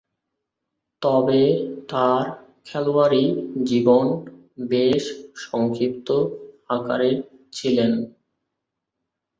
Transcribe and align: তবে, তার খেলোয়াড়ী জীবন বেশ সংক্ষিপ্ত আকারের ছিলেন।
তবে, 1.01 1.41
তার 1.89 2.23
খেলোয়াড়ী 2.65 3.23
জীবন 3.65 4.05
বেশ 4.69 5.03
সংক্ষিপ্ত 5.45 6.07
আকারের 6.69 7.17
ছিলেন। 7.53 7.91